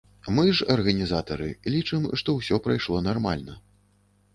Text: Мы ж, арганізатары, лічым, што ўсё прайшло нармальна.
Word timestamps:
Мы 0.37 0.45
ж, 0.59 0.67
арганізатары, 0.75 1.51
лічым, 1.75 2.11
што 2.23 2.29
ўсё 2.41 2.55
прайшло 2.67 3.07
нармальна. 3.11 3.65